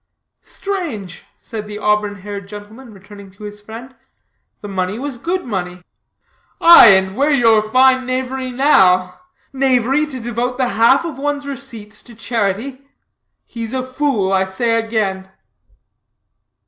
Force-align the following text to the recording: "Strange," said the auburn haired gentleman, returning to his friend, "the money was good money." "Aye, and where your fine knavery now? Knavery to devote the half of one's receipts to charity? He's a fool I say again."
"Strange," 0.41 1.25
said 1.39 1.67
the 1.67 1.77
auburn 1.77 2.21
haired 2.21 2.47
gentleman, 2.47 2.91
returning 2.91 3.29
to 3.29 3.43
his 3.43 3.61
friend, 3.61 3.95
"the 4.61 4.67
money 4.67 4.97
was 4.97 5.19
good 5.19 5.45
money." 5.45 5.83
"Aye, 6.59 6.87
and 6.87 7.15
where 7.15 7.29
your 7.29 7.61
fine 7.69 8.07
knavery 8.07 8.49
now? 8.49 9.19
Knavery 9.53 10.07
to 10.07 10.19
devote 10.19 10.57
the 10.57 10.69
half 10.69 11.05
of 11.05 11.19
one's 11.19 11.45
receipts 11.45 12.01
to 12.01 12.15
charity? 12.15 12.81
He's 13.45 13.75
a 13.75 13.83
fool 13.85 14.33
I 14.33 14.45
say 14.45 14.83
again." 14.83 15.29